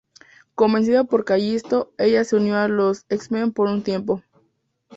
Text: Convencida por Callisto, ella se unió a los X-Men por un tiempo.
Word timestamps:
Convencida 0.55 1.03
por 1.03 1.25
Callisto, 1.25 1.93
ella 1.99 2.23
se 2.23 2.35
unió 2.35 2.57
a 2.57 2.67
los 2.67 3.05
X-Men 3.09 3.51
por 3.51 3.67
un 3.67 3.83
tiempo. 3.83 4.23